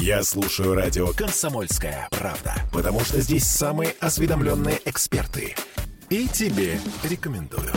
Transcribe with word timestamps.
Я 0.00 0.24
слушаю 0.24 0.74
радио 0.74 1.12
«Комсомольская 1.12 2.08
правда», 2.10 2.54
потому 2.72 3.00
что 3.00 3.20
здесь 3.20 3.44
самые 3.44 3.94
осведомленные 4.00 4.80
эксперты. 4.84 5.54
И 6.10 6.26
тебе 6.26 6.80
рекомендую. 7.04 7.72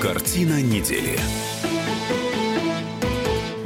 Картина 0.00 0.62
недели. 0.62 1.18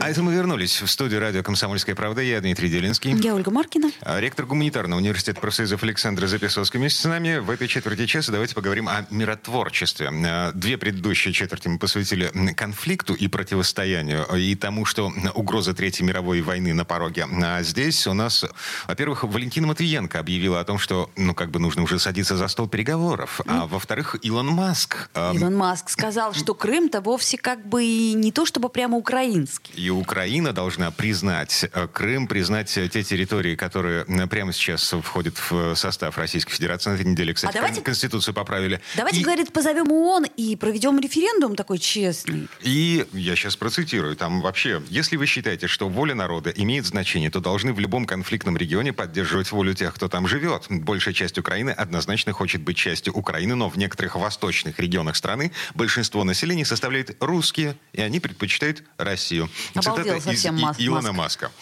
А 0.07 0.09
это 0.09 0.23
мы 0.23 0.32
вернулись 0.32 0.82
в 0.82 0.86
студию 0.86 1.18
радио 1.18 1.43
«Комсомольская 1.43 1.96
правда». 1.96 2.20
Я 2.22 2.41
Дмитрий 2.41 2.68
Делинский. 2.68 3.12
Я 3.20 3.34
Ольга 3.34 3.50
Маркина. 3.50 3.91
А 4.02 4.21
Ректор 4.21 4.46
гуманитарного 4.46 5.00
университета 5.00 5.40
профсоюзов 5.40 5.82
Александр 5.82 6.29
Записовский 6.29 6.79
вместе 6.79 7.00
с 7.00 7.04
нами. 7.07 7.39
В 7.39 7.50
этой 7.50 7.66
четверти 7.66 8.07
часа 8.07 8.30
давайте 8.30 8.54
поговорим 8.54 8.89
о 8.89 9.04
миротворчестве. 9.11 10.12
А, 10.25 10.53
Две 10.53 10.79
предыдущие 10.79 11.34
четверти 11.34 11.66
мы 11.66 11.80
посвятили 11.80 12.30
конфликту 12.54 13.14
и 13.14 13.27
противостоянию, 13.27 14.25
и 14.36 14.54
тому, 14.54 14.85
что 14.85 15.13
угроза 15.35 15.75
Третьей 15.75 16.07
мировой 16.07 16.41
войны 16.41 16.72
на 16.72 16.85
пороге. 16.85 17.27
А 17.43 17.61
здесь 17.64 18.07
у 18.07 18.14
нас, 18.14 18.44
во-первых, 18.86 19.25
Валентина 19.25 19.66
Матвиенко 19.66 20.21
объявила 20.21 20.61
о 20.61 20.64
том, 20.64 20.79
что, 20.79 21.11
ну, 21.16 21.35
как 21.35 21.50
бы 21.50 21.58
нужно 21.58 21.82
уже 21.82 21.99
садиться 21.99 22.36
за 22.36 22.46
стол 22.46 22.68
переговоров. 22.68 23.41
А 23.49 23.66
во-вторых, 23.66 24.14
Илон 24.22 24.46
Маск. 24.46 25.11
а, 25.14 25.32
Илон 25.35 25.57
Маск 25.57 25.91
сказал, 25.91 26.32
что 26.32 26.54
Крым-то 26.54 27.00
вовсе 27.00 27.38
как 27.38 27.66
бы 27.66 27.82
и 27.82 28.13
не 28.13 28.30
то 28.30 28.46
чтобы 28.46 28.68
прямо 28.68 28.96
украинский. 28.96 29.75
И 29.75 29.96
Украина 29.96 30.53
должна 30.53 30.91
признать 30.91 31.64
э, 31.73 31.89
Крым, 31.93 32.27
признать 32.27 32.77
э, 32.78 32.89
те 32.89 33.03
территории, 33.03 33.55
которые 33.56 34.05
э, 34.06 34.27
прямо 34.27 34.53
сейчас 34.53 34.95
входят 35.03 35.36
в 35.50 35.75
состав 35.75 36.19
Российской 36.19 36.53
Федерации. 36.53 36.91
На 36.91 36.95
этой 36.95 37.06
неделе, 37.06 37.34
кстати, 37.34 37.50
А 37.53 37.55
давайте- 37.55 37.77
кон- 37.77 37.84
Конституцию 37.84 38.34
поправили. 38.34 38.81
Давайте, 38.97 39.20
и, 39.20 39.25
говорит, 39.25 39.53
позовем 39.53 39.91
ООН 39.92 40.27
и 40.36 40.56
проведем 40.56 40.98
референдум 41.00 41.56
такой 41.56 41.78
честный. 41.78 42.48
и 42.62 43.06
я 43.12 43.34
сейчас 43.36 43.56
процитирую. 43.56 44.17
Там 44.17 44.41
вообще, 44.41 44.83
если 44.89 45.17
вы 45.17 45.27
считаете, 45.27 45.67
что 45.67 45.89
воля 45.89 46.14
народа 46.14 46.50
имеет 46.50 46.86
значение, 46.86 47.31
то 47.31 47.41
должны 47.41 47.72
в 47.72 47.78
любом 47.81 48.05
конфликтном 48.06 48.56
регионе 48.56 48.92
поддерживать 48.92 49.50
волю 49.53 49.75
тех, 49.75 49.94
кто 49.94 50.08
там 50.08 50.27
живет. 50.28 50.66
Большая 50.70 51.14
часть 51.14 51.38
Украины 51.38 51.70
однозначно 51.70 52.33
хочет 52.33 52.62
быть 52.62 52.77
частью 52.77 53.12
Украины, 53.14 53.55
но 53.55 53.69
в 53.69 53.77
некоторых 53.78 54.16
восточных 54.16 54.78
регионах 54.78 55.16
страны 55.16 55.53
большинство 55.75 56.25
населения 56.25 56.64
составляет 56.64 57.16
русские, 57.22 57.77
и 57.92 58.00
они 58.03 58.20
предпочитают 58.20 58.83
Россию. 58.98 59.48
Обалдел 59.92 60.16
из 60.16 60.24
совсем 60.24 60.56
И- 60.56 60.62
Маск- 60.62 60.76
Илона 60.78 61.12
Маск. 61.12 61.42
Маска. 61.42 61.52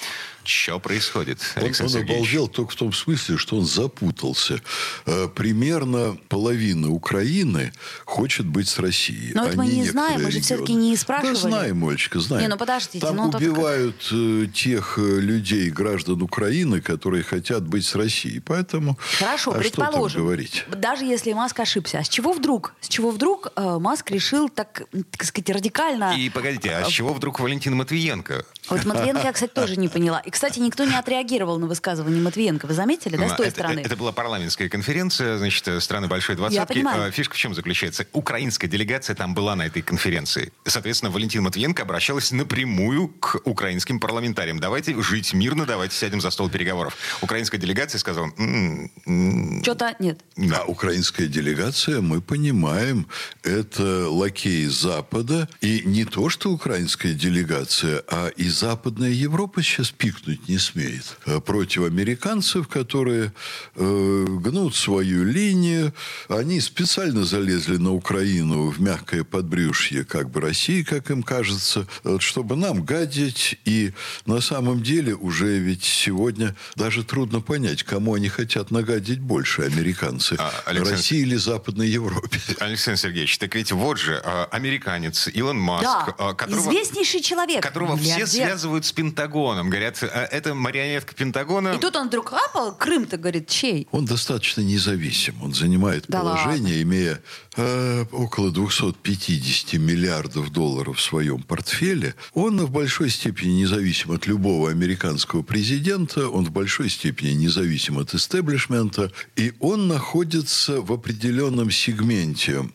Что 0.45 0.78
происходит, 0.78 1.41
Он, 1.56 1.64
Александр 1.64 1.92
он 1.97 2.00
Сергеевич? 2.00 2.17
обалдел 2.28 2.48
только 2.48 2.73
в 2.73 2.77
том 2.77 2.92
смысле, 2.92 3.37
что 3.39 3.56
он 3.56 3.64
запутался. 3.64 4.61
Э, 5.06 5.28
Примерно 5.34 6.17
половина 6.28 6.91
Украины 6.91 7.73
хочет 8.05 8.47
быть 8.47 8.69
с 8.69 8.78
Россией. 8.78 9.33
Но 9.34 9.45
это 9.45 9.55
а 9.55 9.56
мы 9.56 9.67
не 9.67 9.81
некоторые 9.81 9.92
знаем, 9.92 10.23
мы 10.25 10.31
же 10.31 10.41
всё-таки 10.41 10.75
не 10.75 10.97
спрашивали. 10.97 11.34
Да 11.34 11.41
знаем, 11.41 11.84
Олечка, 11.89 12.20
знаем. 12.20 12.42
Не, 12.42 12.48
ну 12.48 12.56
подождите, 12.56 13.01
Там 13.01 13.17
ну 13.17 13.28
убивают 13.28 14.09
э, 14.12 14.47
тех 14.55 14.98
э, 14.98 15.20
людей, 15.20 15.70
граждан 15.70 16.20
Украины, 16.23 16.81
которые 16.81 17.23
хотят 17.25 17.67
быть 17.67 17.86
с 17.86 17.95
Россией. 17.95 18.41
Поэтому 18.41 18.98
Хорошо, 19.19 19.53
а 19.53 19.62
что 19.62 19.70
там 19.77 19.86
предположим. 19.89 20.23
говорить? 20.23 20.64
Даже 20.69 21.05
если 21.05 21.33
Маск 21.33 21.58
ошибся. 21.61 21.98
А 21.98 22.05
с 22.05 22.08
чего 22.08 22.33
вдруг? 22.33 22.75
С 22.81 22.89
чего 22.89 23.11
вдруг 23.11 23.48
Маск 23.56 24.11
решил 24.11 24.48
так, 24.48 24.83
так 25.11 25.25
сказать, 25.25 25.51
радикально... 25.51 26.14
И 26.19 26.29
погодите, 26.31 26.70
а 26.70 26.84
с 26.84 26.89
чего 26.89 27.14
вдруг 27.14 27.41
Валентина 27.41 27.77
Матвиенко? 27.77 28.45
Вот 28.69 28.84
Матвиенко 28.84 29.23
я, 29.25 29.33
кстати, 29.33 29.53
тоже 29.53 29.77
не 29.77 29.89
поняла. 29.89 30.20
И, 30.20 30.31
кстати, 30.35 30.59
никто 30.59 30.85
не 30.85 30.97
отреагировал 30.97 31.61
на 31.61 31.67
высказывание 31.69 32.21
Матвиенко. 32.21 32.67
Вы 32.67 32.75
заметили, 32.75 33.17
да, 33.17 33.29
с 33.29 33.37
той 33.37 33.47
это, 33.47 33.55
стороны? 33.55 33.79
это 33.79 33.95
была 33.95 34.11
парламентская 34.11 34.69
конференция, 34.69 35.39
значит, 35.39 35.69
э, 35.69 35.81
страны 35.81 36.09
Большой 36.09 36.35
Двадцатки. 36.35 36.73
понимаю. 36.75 37.09
Э, 37.09 37.13
Фишка 37.13 37.35
в 37.35 37.39
чем 37.39 37.55
заключается? 37.55 38.05
Украинская 38.13 38.69
делегация 38.69 39.15
там 39.15 39.33
была 39.33 39.55
на 39.55 39.65
этой 39.65 39.81
конференции. 39.81 40.53
Соответственно, 40.65 41.13
Валентина 41.13 41.45
Матвиенко 41.45 41.83
обращалась 41.85 42.33
напрямую 42.33 43.11
к 43.21 43.43
украинским 43.45 44.01
парламентариям. 44.01 44.59
Давайте 44.59 45.01
жить 45.01 45.33
мирно, 45.35 45.67
давайте 45.67 45.95
сядем 45.95 46.21
за 46.21 46.31
стол 46.31 46.51
переговоров. 46.51 46.97
Украинская 47.23 47.61
делегация 47.61 48.01
сказала, 48.01 48.33
«М, 48.37 48.91
м, 49.07 49.63
Что-то 49.63 49.95
нет. 50.01 50.19
да, 50.37 50.63
А 50.63 50.64
украинская 50.64 51.29
делегация, 51.29 52.01
мы 52.01 52.20
понимаем, 52.20 53.07
это 53.45 54.08
лакеи 54.11 54.67
Запада. 54.67 55.48
И 55.61 55.83
не 55.85 56.05
то, 56.05 56.29
что 56.29 56.51
украинская 56.51 57.13
делегация, 57.13 58.03
а 58.08 58.31
и 58.31 58.48
Западная 58.48 59.11
Европа 59.11 59.63
сейчас 59.63 59.91
пикнуть 60.24 60.48
не 60.48 60.58
смеет. 60.58 61.17
Э, 61.27 61.40
Против 61.40 61.85
американцев, 61.85 62.68
которые 62.68 63.33
э, 63.77 64.24
гнут 64.40 64.74
свою 64.74 65.24
линию. 65.24 65.92
Они 66.29 66.61
специально 66.61 67.24
залезли 67.24 67.77
на 67.77 67.92
Украину 67.92 68.70
в 68.70 68.80
мягкое 68.80 69.24
подбрюшье, 69.24 70.05
как 70.05 70.30
бы 70.30 70.40
России, 70.40 70.83
как 70.83 71.11
им 71.11 71.23
кажется, 71.23 71.86
вот, 72.02 72.23
чтобы 72.23 72.57
нам 72.57 72.83
гадить. 72.84 73.58
И 73.64 73.92
на 74.27 74.40
самом 74.40 74.83
деле 74.83 75.14
уже 75.14 75.58
ведь 75.58 75.84
сегодня 75.84 76.55
даже 76.77 77.05
трудно 77.05 77.40
понять, 77.40 77.83
кому 77.83 78.14
они 78.14 78.29
хотят 78.29 78.70
нагадить 78.70 79.20
больше, 79.20 79.63
американцы. 79.63 80.36
А, 80.39 80.51
Александр- 80.67 80.92
России 80.96 81.20
или 81.20 81.36
Западной 81.36 81.89
Европе. 81.89 82.40
Александр 82.61 82.98
Сергеевич, 83.01 83.39
так 83.39 83.55
ведь 83.55 83.73
вот 83.73 83.98
же 83.98 84.20
э, 84.24 84.45
американец 84.51 85.29
Илон 85.29 85.58
Маск, 85.58 85.84
Да, 85.84 86.14
э, 86.18 86.34
которого, 86.34 86.61
известнейший 86.70 87.20
человек. 87.20 87.63
которого 87.63 87.96
все 87.96 88.27
связывают 88.27 88.84
с 88.84 88.92
Пентагоном. 88.92 89.68
Говорят, 89.70 90.02
э, 90.02 90.07
это 90.20 90.55
марионетка 90.55 91.14
Пентагона. 91.14 91.75
И 91.75 91.79
тут 91.79 91.97
он 91.97 92.07
вдруг 92.07 92.33
апал, 92.33 92.75
Крым-то, 92.77 93.17
говорит, 93.17 93.48
чей? 93.48 93.89
Он 93.91 94.05
достаточно 94.05 94.61
независим. 94.61 95.42
Он 95.42 95.52
занимает 95.52 96.05
Да 96.07 96.20
положение, 96.20 96.83
имея 96.83 97.20
э, 97.57 98.05
около 98.13 98.52
250 98.52 99.75
миллиардов 99.80 100.52
долларов 100.52 100.98
в 100.98 101.02
своем 101.02 101.42
портфеле. 101.42 102.14
Он 102.33 102.61
в 102.61 102.70
большой 102.70 103.11
степени 103.11 103.63
независим 103.63 104.13
от 104.13 104.27
любого 104.27 104.70
американского 104.70 105.42
президента. 105.42 106.29
Он 106.29 106.45
в 106.45 106.51
большой 106.51 106.91
степени 106.91 107.33
независим 107.33 107.98
от 107.98 108.14
истеблишмента. 108.14 109.11
И 109.35 109.52
он 109.58 109.89
находится 109.89 110.81
в 110.81 110.92
определенном 110.92 111.73
сегменте, 111.73 112.69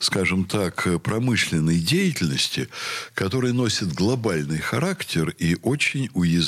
скажем 0.00 0.44
так, 0.44 0.88
промышленной 1.02 1.78
деятельности, 1.78 2.68
который 3.14 3.52
носит 3.52 3.92
глобальный 3.92 4.58
характер 4.58 5.34
и 5.38 5.56
очень 5.62 6.10
уязвим 6.14 6.47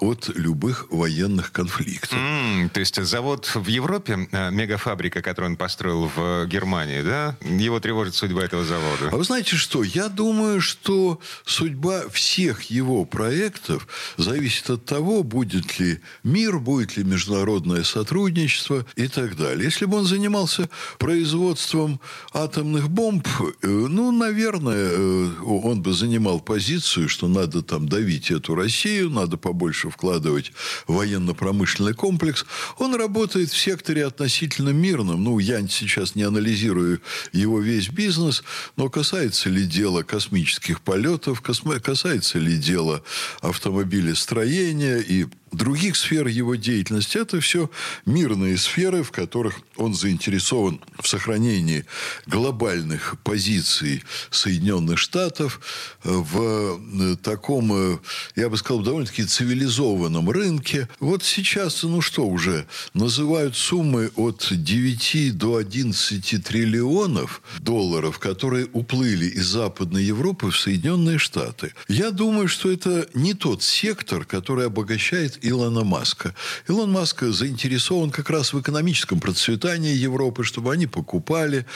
от 0.00 0.30
любых 0.34 0.86
военных 0.90 1.52
конфликтов. 1.52 2.18
М, 2.18 2.70
то 2.70 2.80
есть 2.80 3.02
завод 3.04 3.50
в 3.54 3.66
Европе, 3.68 4.28
э, 4.30 4.50
мегафабрика, 4.50 5.22
которую 5.22 5.52
он 5.52 5.56
построил 5.56 6.10
в 6.14 6.46
Германии, 6.46 7.02
да, 7.02 7.36
его 7.42 7.80
тревожит 7.80 8.14
судьба 8.14 8.44
этого 8.44 8.62
А 8.62 8.64
завода. 8.64 9.16
вы 9.16 9.24
знаете 9.24 9.56
что? 9.56 9.82
Я 9.82 10.08
думаю, 10.08 10.60
что 10.60 11.20
судьба 11.44 12.08
всех 12.10 12.62
его 12.64 13.04
проектов 13.04 13.86
зависит 14.16 14.70
от 14.70 14.84
того, 14.84 15.22
будет 15.22 15.78
ли 15.78 16.00
мир, 16.24 16.58
будет 16.58 16.96
ли 16.96 17.04
международное 17.04 17.82
сотрудничество 17.84 18.84
и 18.96 19.08
так 19.08 19.36
далее. 19.36 19.64
Если 19.64 19.84
бы 19.86 19.98
он 19.98 20.04
занимался 20.04 20.68
производством 20.98 22.00
атомных 22.32 22.88
бомб, 22.88 23.26
э, 23.62 23.66
ну, 23.68 24.10
наверное, 24.12 24.90
э, 24.92 25.30
он 25.44 25.82
бы 25.82 25.92
занимал 25.92 26.40
позицию, 26.40 27.08
что 27.08 27.28
надо 27.28 27.62
там 27.62 27.88
давить 27.88 28.30
эту 28.30 28.54
Россию, 28.54 29.10
надо 29.20 29.36
побольше 29.36 29.90
вкладывать 29.90 30.52
в 30.86 30.94
военно-промышленный 30.94 31.94
комплекс. 31.94 32.44
Он 32.78 32.94
работает 32.94 33.50
в 33.50 33.58
секторе 33.58 34.06
относительно 34.06 34.70
мирном. 34.70 35.22
Ну, 35.22 35.38
я 35.38 35.60
сейчас 35.68 36.14
не 36.14 36.22
анализирую 36.22 37.00
его 37.32 37.60
весь 37.60 37.88
бизнес, 37.88 38.42
но 38.76 38.88
касается 38.88 39.50
ли 39.50 39.64
дело 39.64 40.02
космических 40.02 40.80
полетов, 40.80 41.42
касается 41.42 42.38
ли 42.38 42.56
дело 42.56 43.02
автомобилестроения 43.40 44.98
и 44.98 45.26
других 45.52 45.96
сфер 45.96 46.26
его 46.26 46.54
деятельности. 46.54 47.18
Это 47.18 47.40
все 47.40 47.70
мирные 48.06 48.56
сферы, 48.56 49.02
в 49.02 49.10
которых 49.10 49.60
он 49.76 49.94
заинтересован 49.94 50.80
в 51.00 51.08
сохранении 51.08 51.84
глобальных 52.26 53.16
позиций 53.22 54.02
Соединенных 54.30 54.98
Штатов 54.98 55.60
в 56.04 56.78
э, 56.80 57.16
таком, 57.22 57.72
э, 57.72 57.98
я 58.36 58.48
бы 58.48 58.56
сказал, 58.56 58.82
довольно-таки 58.82 59.24
цивилизованном 59.24 60.30
рынке. 60.30 60.88
Вот 61.00 61.24
сейчас, 61.24 61.82
ну 61.82 62.00
что 62.00 62.26
уже, 62.26 62.66
называют 62.94 63.56
суммы 63.56 64.10
от 64.16 64.48
9 64.50 65.36
до 65.36 65.56
11 65.56 66.44
триллионов 66.44 67.42
долларов, 67.60 68.18
которые 68.18 68.68
уплыли 68.72 69.26
из 69.26 69.46
Западной 69.46 70.04
Европы 70.04 70.50
в 70.50 70.58
Соединенные 70.58 71.18
Штаты. 71.18 71.72
Я 71.88 72.10
думаю, 72.10 72.48
что 72.48 72.70
это 72.70 73.08
не 73.14 73.34
тот 73.34 73.62
сектор, 73.62 74.24
который 74.24 74.66
обогащает 74.66 75.39
Илона 75.42 75.84
Маска. 75.84 76.34
Илон 76.68 76.92
Маск 76.92 77.22
заинтересован 77.22 78.10
как 78.10 78.30
раз 78.30 78.52
в 78.52 78.60
экономическом 78.60 79.20
процветании 79.20 79.94
Европы, 79.94 80.44
чтобы 80.44 80.72
они 80.72 80.86
покупали. 80.86 81.66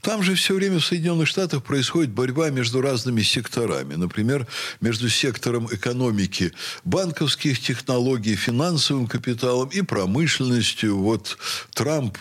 Там 0.00 0.22
же 0.22 0.34
все 0.34 0.54
время 0.54 0.78
в 0.78 0.86
Соединенных 0.86 1.28
Штатах 1.28 1.62
происходит 1.62 2.10
борьба 2.10 2.50
между 2.50 2.80
разными 2.80 3.22
секторами. 3.22 3.94
Например, 3.94 4.46
между 4.80 5.08
сектором 5.08 5.68
экономики 5.72 6.52
банковских 6.84 7.60
технологий, 7.60 8.34
финансовым 8.36 9.06
капиталом 9.06 9.68
и 9.68 9.82
промышленностью. 9.82 10.98
Вот 10.98 11.38
Трамп, 11.72 12.18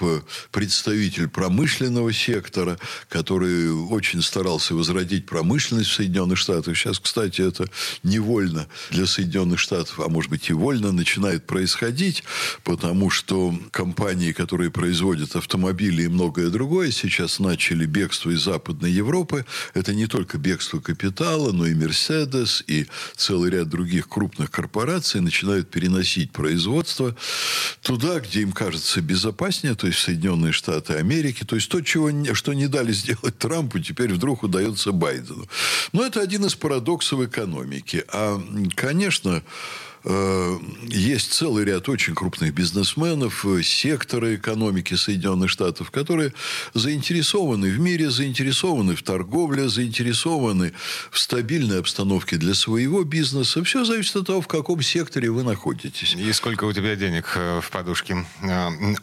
представитель 0.52 1.28
промышленного 1.28 2.14
сектора, 2.14 2.78
который 3.10 3.72
очень 3.72 4.22
старался 4.22 4.76
возродить 4.76 5.26
промышленность 5.26 5.90
в 5.90 5.94
Соединенных 5.96 6.38
Штатах. 6.38 6.78
Сейчас, 6.78 7.00
кстати, 7.00 7.42
это 7.42 7.68
невольно 8.04 8.68
для 8.92 9.06
Соединенных 9.06 9.60
Штатов, 9.60 10.00
а 10.00 10.08
может 10.08 10.30
быть 10.30 10.50
и 10.50 10.54
вольно 10.54 10.92
начинает 10.96 11.46
происходить, 11.46 12.24
потому 12.64 13.10
что 13.10 13.54
компании, 13.72 14.32
которые 14.32 14.72
производят 14.72 15.36
автомобили 15.36 16.04
и 16.04 16.08
многое 16.08 16.50
другое, 16.50 16.92
сейчас 16.92 17.40
начали 17.40 17.86
бегство 17.86 18.30
из 18.32 18.44
Западной 18.44 18.92
Европы. 18.92 19.46
Это 19.74 19.94
не 19.94 20.08
только 20.08 20.38
бегство 20.38 20.80
капитала, 20.80 21.52
но 21.52 21.66
и 21.66 21.74
Мерседес, 21.74 22.64
и 22.68 22.88
целый 23.16 23.52
ряд 23.52 23.70
других 23.70 24.08
крупных 24.08 24.52
корпораций 24.52 25.22
начинают 25.22 25.70
переносить 25.70 26.32
производство 26.32 27.16
туда, 27.82 28.20
где 28.20 28.42
им 28.42 28.52
кажется 28.52 29.02
безопаснее, 29.02 29.76
то 29.76 29.88
есть 29.88 30.00
в 30.00 30.04
Соединенные 30.04 30.52
Штаты 30.52 30.94
Америки. 30.94 31.44
То 31.44 31.56
есть 31.56 31.70
то, 31.70 31.82
чего, 31.82 32.10
что 32.34 32.54
не 32.54 32.68
дали 32.68 32.92
сделать 32.92 33.38
Трампу, 33.38 33.80
теперь 33.80 34.14
вдруг 34.14 34.44
удается 34.44 34.92
Байдену. 34.92 35.48
Но 35.92 36.06
это 36.06 36.22
один 36.22 36.46
из 36.46 36.56
парадоксов 36.56 37.22
экономики. 37.22 38.04
А, 38.10 38.42
конечно, 38.76 39.44
есть 40.06 41.32
целый 41.32 41.64
ряд 41.64 41.88
очень 41.88 42.14
крупных 42.14 42.54
бизнесменов, 42.54 43.46
э, 43.46 43.64
сектора 43.64 44.36
экономики 44.36 44.96
Соединенных 44.96 45.50
Штатов, 45.50 45.92
которые 45.92 46.34
заинтересованы 46.74 47.70
в 47.70 47.80
мире, 47.80 48.10
заинтересованы 48.10 48.96
в 48.96 49.04
торговле, 49.04 49.70
заинтересованы 49.70 50.74
в 51.10 51.20
стабильной 51.20 51.80
обстановке 51.80 52.36
для 52.36 52.54
своего 52.54 53.04
бизнеса. 53.04 53.64
Все 53.64 53.86
зависит 53.86 54.18
от 54.18 54.28
того, 54.28 54.42
в 54.42 54.48
каком 54.48 54.82
секторе 54.82 55.30
вы 55.30 55.44
находитесь. 55.44 56.16
И 56.16 56.34
сколько 56.34 56.66
у 56.66 56.74
тебя 56.74 56.96
денег 56.96 57.32
э, 57.36 57.62
в 57.62 57.72
подушке? 57.72 58.26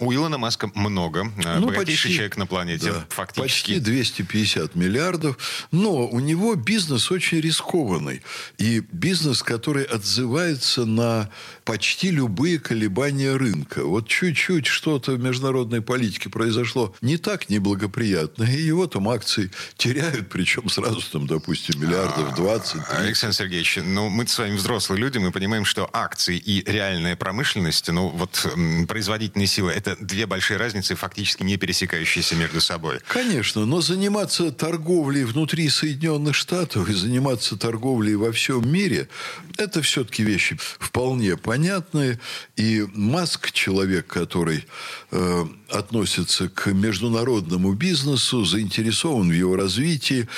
У 0.01 0.13
Илона 0.13 0.37
Маска 0.37 0.71
много. 0.75 1.33
Ну, 1.37 1.67
Богатейший 1.67 2.11
почти, 2.11 2.15
человек 2.15 2.37
на 2.37 2.47
планете, 2.47 2.93
да, 2.93 3.07
фактически. 3.09 3.41
Почти 3.41 3.81
250 3.81 4.75
миллиардов. 4.75 5.39
Но 5.73 6.07
у 6.07 6.21
него 6.21 6.55
бизнес 6.57 7.11
очень 7.11 7.41
рискованный. 7.41 8.21
И 8.59 8.83
бизнес, 8.93 9.43
который 9.43 9.85
отзывается 9.85 10.85
на 10.95 11.31
почти 11.65 12.11
любые 12.11 12.59
колебания 12.59 13.35
рынка. 13.37 13.85
Вот 13.85 14.09
чуть-чуть 14.09 14.67
что-то 14.67 15.13
в 15.13 15.21
международной 15.21 15.83
политике 15.83 16.29
произошло 16.29 16.95
не 17.01 17.17
так 17.17 17.49
неблагоприятно, 17.49 18.45
и 18.45 18.61
его 18.61 18.87
там 18.87 19.09
акции 19.09 19.51
теряют, 19.77 20.29
причем 20.29 20.69
сразу 20.69 21.01
там, 21.11 21.27
допустим, 21.27 21.81
миллиардов 21.81 22.35
20. 22.35 22.77
А, 22.77 22.79
30. 22.79 23.01
Александр 23.01 23.37
Сергеевич, 23.37 23.79
ну 23.83 24.09
мы 24.09 24.27
с 24.27 24.39
вами 24.39 24.57
взрослые 24.57 25.01
люди, 25.01 25.19
мы 25.19 25.31
понимаем, 25.33 25.65
что 25.65 25.89
акции 25.93 26.37
и 26.37 26.63
реальная 26.71 27.17
промышленность, 27.17 27.89
ну 27.89 28.09
вот 28.09 28.47
производительные 28.89 29.47
силы, 29.47 29.73
это 29.73 29.97
две 30.01 30.27
большие 30.27 30.57
разницы, 30.57 30.95
фактически 30.95 31.43
не 31.43 31.57
пересекающиеся 31.57 32.37
между 32.37 32.61
собой. 32.61 33.01
Конечно, 33.09 33.67
но 33.67 33.81
заниматься 33.81 34.51
торговлей 34.53 35.25
внутри 35.25 35.69
Соединенных 35.69 36.35
Штатов 36.35 36.89
и 36.89 36.95
заниматься 36.95 37.57
торговлей 37.57 38.15
во 38.17 38.33
всем 38.33 38.71
мире, 38.71 39.09
это 39.57 39.83
все-таки 39.83 40.23
вещи 40.23 40.59
вполне 40.81 41.37
понятные. 41.37 42.19
И 42.57 42.85
Маск, 42.95 43.53
человек, 43.53 44.09
который 44.09 44.67
э, 45.13 45.45
относится 45.71 46.49
к 46.49 46.73
международному 46.73 47.73
бизнесу, 47.75 48.45
заинтересован 48.45 49.29
в 49.29 49.33
его 49.33 49.57
развитии. 49.57 50.29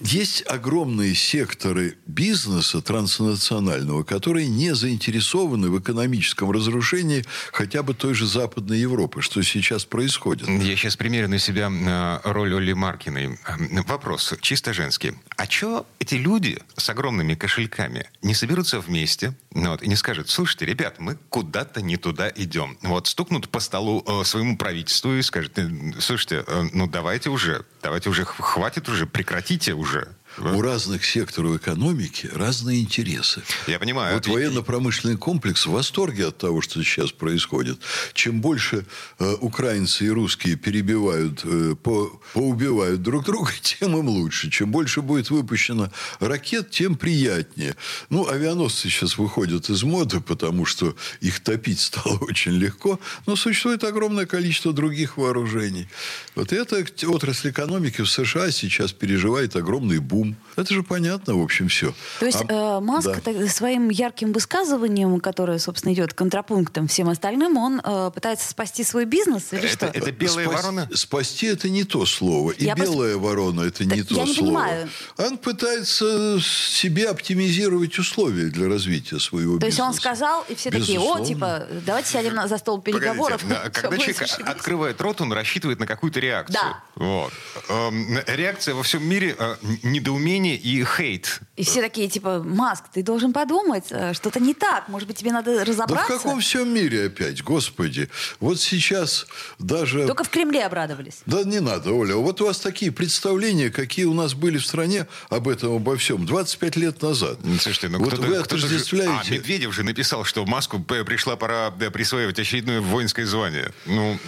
Есть 0.00 0.44
огромные 0.46 1.14
секторы 1.14 1.96
бизнеса 2.06 2.80
транснационального, 2.80 4.02
которые 4.02 4.48
не 4.48 4.74
заинтересованы 4.74 5.70
в 5.70 5.78
экономическом 5.78 6.50
разрушении 6.50 7.24
хотя 7.52 7.82
бы 7.82 7.94
той 7.94 8.14
же 8.14 8.26
Западной 8.26 8.78
Европы, 8.78 9.22
что 9.22 9.42
сейчас 9.42 9.84
происходит. 9.84 10.48
Я 10.48 10.76
сейчас 10.76 10.96
примерю 10.96 11.28
на 11.28 11.38
себя 11.38 11.70
э, 11.70 12.30
роль 12.30 12.54
Оли 12.54 12.72
Маркиной. 12.72 13.38
Вопрос 13.86 14.34
чисто 14.40 14.72
женский. 14.72 15.12
А 15.36 15.46
что 15.46 15.86
эти 15.98 16.14
люди 16.14 16.58
с 16.76 16.88
огромными 16.88 17.34
кошельками 17.34 18.08
не 18.22 18.34
соберутся 18.34 18.80
вместе 18.80 19.34
ну, 19.52 19.70
вот, 19.70 19.82
и 19.82 19.88
не 19.88 19.96
скажут, 19.96 20.28
слушайте, 20.30 20.66
ребят, 20.66 20.96
мы 20.98 21.16
куда-то 21.28 21.80
не 21.80 21.96
туда 21.96 22.30
идем. 22.34 22.76
Вот 22.82 23.06
стукнут 23.06 23.48
по 23.48 23.60
столу 23.60 24.02
э, 24.06 24.24
своему 24.24 24.53
правительству 24.56 25.12
и 25.14 25.22
скажут, 25.22 25.58
«Э, 25.58 25.68
слушайте, 26.00 26.44
э, 26.46 26.62
ну 26.72 26.86
давайте 26.86 27.30
уже, 27.30 27.64
давайте 27.82 28.10
уже, 28.10 28.24
хватит 28.24 28.88
уже, 28.88 29.06
прекратите 29.06 29.74
уже. 29.74 30.08
У 30.38 30.60
разных 30.62 31.04
секторов 31.04 31.56
экономики 31.56 32.28
разные 32.32 32.80
интересы. 32.80 33.42
Я 33.68 33.78
понимаю. 33.78 34.14
Вот 34.14 34.26
военно-промышленный 34.26 35.16
комплекс 35.16 35.66
в 35.66 35.70
восторге 35.70 36.28
от 36.28 36.38
того, 36.38 36.60
что 36.60 36.82
сейчас 36.82 37.12
происходит. 37.12 37.78
Чем 38.14 38.40
больше 38.40 38.84
э, 39.18 39.34
украинцы 39.40 40.06
и 40.06 40.10
русские 40.10 40.56
перебивают, 40.56 41.42
э, 41.44 41.76
по, 41.80 42.20
поубивают 42.32 43.02
друг 43.02 43.24
друга, 43.24 43.52
тем 43.62 43.96
им 43.96 44.08
лучше. 44.08 44.50
Чем 44.50 44.72
больше 44.72 45.02
будет 45.02 45.30
выпущено 45.30 45.90
ракет, 46.18 46.70
тем 46.70 46.96
приятнее. 46.96 47.76
Ну, 48.10 48.28
авианосцы 48.28 48.88
сейчас 48.88 49.18
выходят 49.18 49.70
из 49.70 49.84
моды, 49.84 50.20
потому 50.20 50.64
что 50.64 50.96
их 51.20 51.40
топить 51.40 51.80
стало 51.80 52.18
очень 52.18 52.52
легко. 52.52 52.98
Но 53.26 53.36
существует 53.36 53.84
огромное 53.84 54.26
количество 54.26 54.72
других 54.72 55.16
вооружений. 55.16 55.88
Вот 56.34 56.52
эта 56.52 56.84
отрасль 57.06 57.50
экономики 57.50 58.02
в 58.02 58.10
США 58.10 58.50
сейчас 58.50 58.92
переживает 58.92 59.54
огромный 59.54 59.98
бум 59.98 60.23
ум. 60.24 60.36
Это 60.56 60.72
же 60.72 60.82
понятно, 60.82 61.34
в 61.34 61.42
общем, 61.42 61.68
все. 61.68 61.94
То 62.20 62.26
есть 62.26 62.42
а, 62.48 62.78
э, 62.78 62.80
Маск 62.80 63.22
да. 63.24 63.48
своим 63.48 63.88
ярким 63.88 64.32
высказыванием, 64.32 65.20
которое, 65.20 65.58
собственно, 65.58 65.92
идет 65.92 66.14
контрапунктом 66.14 66.88
всем 66.88 67.08
остальным, 67.08 67.56
он 67.56 67.80
э, 67.82 68.10
пытается 68.14 68.48
спасти 68.48 68.84
свой 68.84 69.04
бизнес 69.04 69.52
или 69.52 69.64
это, 69.64 69.72
что? 69.72 69.86
Это 69.86 70.12
белая 70.12 70.46
Спас, 70.46 70.62
ворона? 70.62 70.88
Спасти 70.94 71.46
это 71.46 71.68
не 71.68 71.84
то 71.84 72.06
слово. 72.06 72.52
И 72.52 72.64
я 72.64 72.74
белая 72.74 73.14
просто... 73.14 73.18
ворона 73.18 73.60
это 73.62 73.78
так 73.78 73.96
не 73.96 74.02
то 74.02 74.14
я 74.14 74.24
не 74.24 74.34
слово. 74.34 74.48
Понимаю. 74.48 74.88
Он 75.18 75.38
пытается 75.38 76.38
себе 76.40 77.08
оптимизировать 77.08 77.98
условия 77.98 78.46
для 78.46 78.68
развития 78.68 79.18
своего 79.18 79.58
то 79.58 79.66
бизнеса. 79.66 79.76
То 79.78 79.84
есть 79.84 79.96
он 79.96 80.00
сказал, 80.00 80.44
и 80.48 80.54
все 80.54 80.70
Безусловно. 80.70 81.24
такие, 81.24 81.24
о, 81.24 81.26
типа, 81.26 81.66
давайте 81.84 82.10
сядем 82.10 82.48
за 82.48 82.58
стол 82.58 82.80
переговоров. 82.80 83.42
Погодите, 83.42 84.14
когда 84.14 84.26
человек 84.26 84.48
открывает 84.48 85.00
рот, 85.00 85.20
он 85.20 85.32
рассчитывает 85.32 85.80
на 85.80 85.86
какую-то 85.86 86.20
реакцию. 86.20 86.60
Да. 86.62 86.82
Вот. 86.94 87.32
Эм, 87.68 88.18
реакция 88.26 88.74
во 88.74 88.82
всем 88.82 89.06
мире 89.06 89.34
э, 89.38 89.56
недоумение 89.82 90.13
недоумение 90.14 90.56
и 90.56 90.84
хейт. 90.84 91.40
И 91.56 91.62
все 91.62 91.80
такие, 91.80 92.08
типа, 92.08 92.42
Маск, 92.44 92.84
ты 92.92 93.04
должен 93.04 93.32
подумать, 93.32 93.84
э, 93.90 94.12
что-то 94.12 94.40
не 94.40 94.54
так. 94.54 94.88
Может 94.88 95.06
быть, 95.06 95.18
тебе 95.18 95.30
надо 95.30 95.64
разобраться? 95.64 96.08
Да 96.08 96.18
в 96.18 96.22
каком 96.22 96.40
всем 96.40 96.74
мире 96.74 97.06
опять, 97.06 97.44
господи. 97.44 98.10
Вот 98.40 98.60
сейчас 98.60 99.26
даже... 99.60 100.04
Только 100.08 100.24
в 100.24 100.30
Кремле 100.30 100.64
обрадовались. 100.64 101.20
Да 101.26 101.44
не 101.44 101.60
надо, 101.60 101.92
Оля. 101.92 102.16
Вот 102.16 102.40
у 102.40 102.46
вас 102.46 102.58
такие 102.58 102.90
представления, 102.90 103.70
какие 103.70 104.04
у 104.04 104.14
нас 104.14 104.34
были 104.34 104.58
в 104.58 104.66
стране 104.66 105.06
об 105.30 105.46
этом, 105.46 105.76
обо 105.76 105.96
всем 105.96 106.26
25 106.26 106.74
лет 106.74 107.02
назад. 107.02 107.38
Ну, 107.44 107.56
слушайте, 107.58 107.88
ну 107.88 108.02
вот 108.02 108.18
вы 108.18 108.34
отождествляете... 108.34 109.34
А, 109.34 109.34
Медведев 109.34 109.72
же 109.72 109.84
написал, 109.84 110.24
что 110.24 110.44
Маску 110.44 110.80
пришла 110.80 111.36
пора 111.36 111.70
присваивать 111.70 112.40
очередное 112.40 112.80
воинское 112.80 113.26
звание. 113.26 113.72
Ну... 113.86 114.18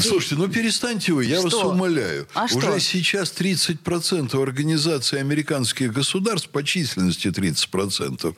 Слушайте, 0.00 0.34
ну 0.34 0.48
перестаньте 0.48 1.12
вы, 1.12 1.26
я 1.26 1.38
что? 1.38 1.44
вас 1.44 1.74
умоляю. 1.74 2.26
А 2.34 2.46
Уже 2.46 2.60
что? 2.60 2.78
сейчас 2.80 3.32
30% 3.32 4.42
организаций 4.42 5.20
американских 5.20 5.92
государств 5.92 6.48
по 6.48 6.64
численности 6.72 7.28
30% 7.28 8.34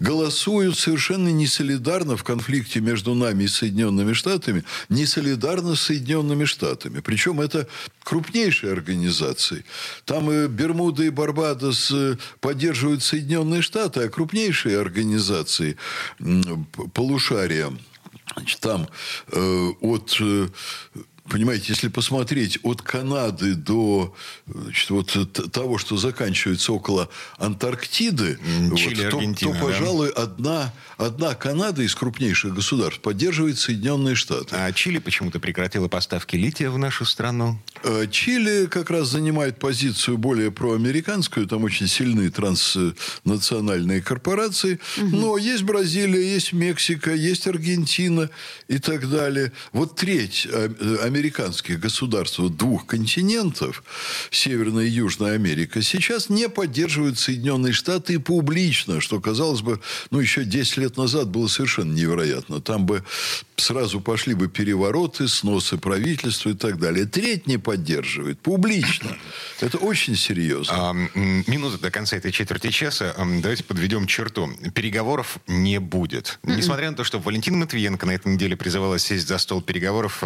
голосуют 0.00 0.78
совершенно 0.78 1.28
несолидарно 1.28 2.16
в 2.16 2.24
конфликте 2.24 2.80
между 2.80 3.14
нами 3.14 3.44
и 3.44 3.48
Соединенными 3.48 4.14
Штатами, 4.14 4.64
несолидарно 4.88 5.74
с 5.74 5.82
Соединенными 5.82 6.46
Штатами. 6.46 7.00
Причем 7.00 7.40
это 7.40 7.68
крупнейшие 8.02 8.72
организации. 8.72 9.64
Там 10.06 10.30
и 10.30 10.46
Бермуда 10.48 11.04
и 11.04 11.10
Барбадос 11.10 11.90
э, 11.90 12.16
поддерживают 12.40 13.02
Соединенные 13.02 13.60
Штаты, 13.60 14.00
а 14.00 14.08
крупнейшие 14.08 14.80
организации 14.80 15.76
полушария 16.94 17.70
Значит, 18.36 18.60
там 18.60 18.88
э, 19.32 19.68
от 19.80 20.16
э, 20.20 20.48
Понимаете, 21.28 21.66
если 21.68 21.88
посмотреть 21.88 22.58
от 22.62 22.82
Канады 22.82 23.54
до 23.54 24.14
значит, 24.46 24.90
вот 24.90 25.52
того, 25.52 25.78
что 25.78 25.96
заканчивается 25.96 26.70
около 26.72 27.08
Антарктиды, 27.38 28.38
Чили, 28.76 29.08
вот, 29.10 29.38
то, 29.38 29.46
то, 29.46 29.58
пожалуй, 29.58 30.12
да? 30.14 30.22
одна, 30.22 30.72
одна 30.98 31.34
Канада 31.34 31.82
из 31.82 31.94
крупнейших 31.94 32.54
государств 32.54 33.00
поддерживает 33.00 33.58
Соединенные 33.58 34.16
Штаты. 34.16 34.54
А 34.54 34.70
Чили 34.72 34.98
почему-то 34.98 35.40
прекратила 35.40 35.88
поставки 35.88 36.36
лития 36.36 36.68
в 36.68 36.76
нашу 36.76 37.06
страну. 37.06 37.58
Э, 37.84 38.06
Чили 38.10 38.66
как 38.66 38.90
раз 38.90 39.08
занимает 39.08 39.58
позицию 39.58 40.18
более 40.18 40.50
проамериканскую, 40.50 41.46
там 41.46 41.64
очень 41.64 41.88
сильные 41.88 42.30
транснациональные 42.30 44.02
корпорации, 44.02 44.78
угу. 44.98 45.06
но 45.06 45.38
есть 45.38 45.62
Бразилия, 45.62 46.34
есть 46.34 46.52
Мексика, 46.52 47.14
есть 47.14 47.46
Аргентина 47.46 48.28
и 48.68 48.78
так 48.78 49.08
далее. 49.08 49.52
Вот 49.72 49.96
треть 49.96 50.46
э, 51.14 51.24
американских 51.24 51.80
государств 51.80 52.38
двух 52.38 52.86
континентов, 52.86 53.82
Северная 54.30 54.84
и 54.84 54.90
Южная 54.90 55.34
Америка, 55.34 55.82
сейчас 55.82 56.28
не 56.28 56.48
поддерживают 56.48 57.18
Соединенные 57.18 57.72
Штаты 57.72 58.18
публично, 58.18 59.00
что, 59.00 59.20
казалось 59.20 59.62
бы, 59.62 59.80
ну, 60.10 60.20
еще 60.20 60.44
10 60.44 60.76
лет 60.78 60.96
назад 60.96 61.28
было 61.28 61.46
совершенно 61.46 61.92
невероятно. 61.92 62.60
Там 62.60 62.86
бы 62.86 63.04
сразу 63.56 64.00
пошли 64.00 64.34
бы 64.34 64.48
перевороты, 64.48 65.28
сносы 65.28 65.76
правительства 65.76 66.50
и 66.50 66.54
так 66.54 66.78
далее. 66.78 67.06
Треть 67.06 67.46
не 67.46 67.58
поддерживает 67.58 68.40
публично. 68.40 69.16
Это 69.60 69.78
очень 69.78 70.16
серьезно. 70.16 70.90
А, 70.90 70.92
минута 70.92 71.78
до 71.78 71.90
конца 71.90 72.16
этой 72.16 72.32
четверти 72.32 72.70
часа. 72.70 73.14
Давайте 73.16 73.64
подведем 73.64 74.06
черту. 74.06 74.50
Переговоров 74.74 75.38
не 75.46 75.78
будет. 75.80 76.38
Mm-mm. 76.42 76.56
Несмотря 76.56 76.90
на 76.90 76.96
то, 76.96 77.04
что 77.04 77.18
Валентина 77.18 77.58
Матвиенко 77.58 78.06
на 78.06 78.12
этой 78.12 78.32
неделе 78.32 78.56
призывала 78.56 78.98
сесть 78.98 79.28
за 79.28 79.38
стол 79.38 79.62
переговоров 79.62 80.22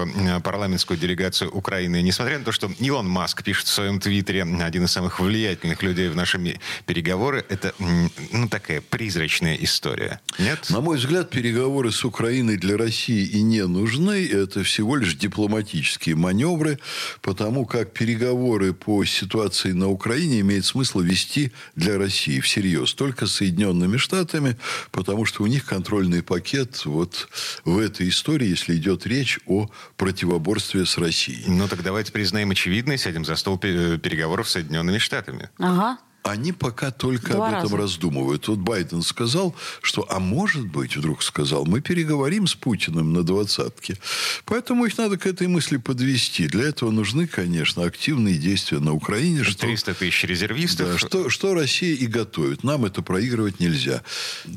парламентскую 0.79 0.99
делегацию 0.99 1.51
Украины, 1.51 2.03
несмотря 2.03 2.39
на 2.39 2.45
то, 2.45 2.53
что 2.53 2.71
Илон 2.79 3.09
Маск 3.09 3.43
пишет 3.43 3.67
в 3.67 3.73
своем 3.73 3.99
твиттере, 3.99 4.43
один 4.43 4.85
из 4.85 4.93
самых 4.93 5.19
влиятельных 5.19 5.83
людей 5.83 6.09
в 6.09 6.15
нашем 6.15 6.47
переговоры 6.87 7.45
это 7.49 7.75
ну, 7.79 8.49
такая 8.49 8.81
призрачная 8.81 9.57
история. 9.57 10.21
Нет? 10.39 10.71
На 10.71 10.81
мой 10.81 10.99
взгляд, 10.99 11.31
переговоры 11.31 11.91
с 11.91 12.05
Украиной 12.05 12.57
для 12.57 12.77
России 12.77 13.27
и 13.27 13.43
не 13.43 13.67
нужны. 13.67 14.25
Это 14.25 14.63
всего 14.63 14.95
лишь 14.95 15.15
дипломатические 15.17 16.15
маневры, 16.15 16.79
потому 17.23 17.67
как 17.67 17.93
переговоры 17.93 18.73
по 18.73 19.05
ситуации 19.05 19.73
на 19.73 19.89
Украине 19.89 20.41
имеет 20.41 20.65
смысл 20.65 21.01
вести 21.01 21.51
для 21.75 21.99
России 21.99 22.39
всерьез. 22.39 22.95
Только 22.95 23.27
с 23.27 23.33
Соединенными 23.33 23.97
Штатами, 23.97 24.57
потому 24.93 25.25
что 25.25 25.43
у 25.43 25.47
них 25.49 25.65
контрольный 25.65 26.23
пакет 26.23 26.85
вот 26.85 27.29
в 27.65 27.79
этой 27.79 28.09
истории, 28.09 28.49
если 28.49 28.77
идет 28.77 29.07
речь 29.07 29.41
о 29.47 29.69
противоборстве 29.97 30.68
с 30.75 30.99
Россией. 30.99 31.45
Ну 31.47 31.69
так 31.69 31.83
давайте 31.83 32.13
признаем 32.13 32.51
очевидное, 32.51 32.97
сядем 32.97 33.25
за 33.25 33.37
стол 33.37 33.59
переговоров 33.59 34.49
с 34.49 34.53
Соединенными 34.53 34.99
Штатами. 34.99 35.51
Ага. 35.59 35.99
Они 36.25 36.53
пока 36.53 36.91
только 36.91 37.33
Два 37.33 37.49
об 37.49 37.55
этом 37.55 37.73
раза. 37.73 37.77
раздумывают. 37.77 38.49
Вот 38.49 38.59
Байден 38.59 39.03
сказал, 39.03 39.55
что, 39.81 40.07
а 40.11 40.19
может 40.19 40.67
быть, 40.67 40.97
вдруг 40.97 41.23
сказал, 41.23 41.65
мы 41.65 41.81
переговорим 41.81 42.47
с 42.47 42.55
Путиным 42.55 43.13
на 43.13 43.23
двадцатке. 43.23 43.97
Поэтому 44.45 44.85
их 44.85 44.99
надо 44.99 45.17
к 45.17 45.27
этой 45.27 45.47
мысли 45.47 45.79
подвести. 45.79 46.47
Для 46.49 46.65
этого 46.65 46.91
нужны, 46.91 47.27
конечно, 47.27 47.85
активные 47.85 48.37
действия 48.37 48.79
на 48.79 48.93
Украине. 48.93 49.43
300 49.43 49.93
что, 49.93 49.95
тысяч 49.95 50.25
резервистов. 50.25 50.93
Да, 50.93 50.99
что, 50.99 51.31
что 51.31 51.55
Россия 51.55 51.95
и 51.95 52.07
готовит. 52.07 52.63
Нам 52.63 52.85
это 52.85 53.01
проигрывать 53.01 53.61
нельзя. 53.61 54.03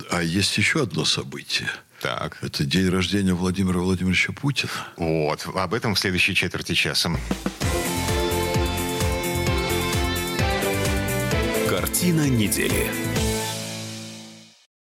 А 0.10 0.22
есть 0.22 0.58
еще 0.58 0.84
одно 0.84 1.06
событие. 1.06 1.70
Так. 2.02 2.40
Это 2.42 2.66
день 2.66 2.90
рождения 2.90 3.34
Владимира 3.34 3.80
Владимировича 3.80 4.34
Путина. 4.34 4.72
Вот. 4.98 5.46
Об 5.54 5.74
этом 5.74 5.94
в 5.94 6.00
следующей 6.00 6.34
четверти 6.34 6.74
часа. 6.74 7.12
Картина 11.70 12.28
недели. 12.28 13.11